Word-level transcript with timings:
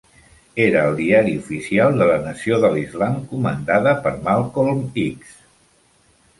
Era 0.63 0.79
el 0.91 0.95
diari 0.99 1.33
oficial 1.41 1.99
de 1.99 2.07
la 2.13 2.17
Nació 2.25 2.59
de 2.65 2.73
l'Islam 2.77 3.21
comandada 3.35 3.95
per 4.09 4.17
Malcolm 4.27 4.85
X. 5.07 5.41